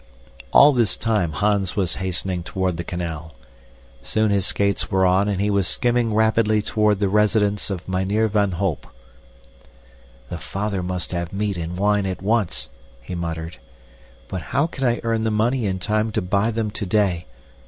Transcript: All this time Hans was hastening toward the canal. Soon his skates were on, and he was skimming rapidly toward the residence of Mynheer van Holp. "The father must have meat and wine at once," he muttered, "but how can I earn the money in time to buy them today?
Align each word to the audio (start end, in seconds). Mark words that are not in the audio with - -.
All 0.51 0.71
this 0.73 0.97
time 0.97 1.31
Hans 1.31 1.75
was 1.75 1.97
hastening 1.97 2.41
toward 2.41 2.77
the 2.77 2.83
canal. 2.83 3.35
Soon 4.01 4.31
his 4.31 4.47
skates 4.47 4.89
were 4.89 5.05
on, 5.05 5.27
and 5.27 5.39
he 5.39 5.51
was 5.51 5.67
skimming 5.67 6.15
rapidly 6.15 6.59
toward 6.63 6.99
the 6.99 7.07
residence 7.07 7.69
of 7.69 7.87
Mynheer 7.87 8.27
van 8.27 8.53
Holp. 8.53 8.87
"The 10.29 10.39
father 10.39 10.81
must 10.81 11.11
have 11.11 11.31
meat 11.31 11.55
and 11.55 11.77
wine 11.77 12.07
at 12.07 12.23
once," 12.23 12.67
he 12.99 13.13
muttered, 13.13 13.57
"but 14.27 14.41
how 14.41 14.65
can 14.65 14.85
I 14.87 15.01
earn 15.03 15.23
the 15.23 15.29
money 15.29 15.67
in 15.67 15.77
time 15.77 16.11
to 16.13 16.21
buy 16.23 16.49
them 16.49 16.71
today? 16.71 17.27